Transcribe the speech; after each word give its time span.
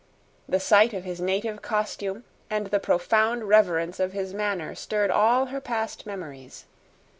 The 0.49 0.59
sight 0.59 0.95
of 0.95 1.03
his 1.03 1.21
native 1.21 1.61
costume 1.61 2.23
and 2.49 2.65
the 2.65 2.79
profound 2.79 3.43
reverence 3.43 3.99
of 3.99 4.13
his 4.13 4.33
manner 4.33 4.73
stirred 4.73 5.11
all 5.11 5.45
her 5.53 5.61
past 5.61 6.07
memories. 6.07 6.65